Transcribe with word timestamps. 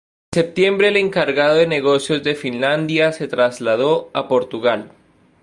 En 0.33 0.39
septiembre 0.45 0.87
el 0.87 0.97
encargado 0.97 1.53
de 1.57 1.67
negocios 1.67 2.23
de 2.23 2.33
Finlandia 2.33 3.11
se 3.11 3.27
trasladó 3.27 4.09
a 4.15 4.27
Portugal. 4.27 4.91